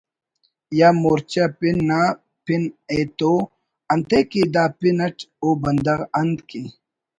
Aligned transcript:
یا 0.79 0.89
’مورچہ 1.01 1.45
پن‘ 1.57 1.75
نا 1.89 2.01
پن 2.45 2.63
ایتو 2.91 3.33
انتئے 3.91 4.19
کہ 4.29 4.41
دا 4.53 4.63
پن 4.79 4.97
اٹ 5.05 5.17
او 5.41 5.49
بندغ 5.63 5.99
انت 6.19 6.37
کہ 6.49 6.61